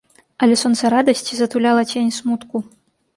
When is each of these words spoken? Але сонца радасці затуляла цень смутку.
Але 0.45 0.55
сонца 0.61 0.89
радасці 0.93 1.37
затуляла 1.39 1.83
цень 1.99 2.09
смутку. 2.19 2.63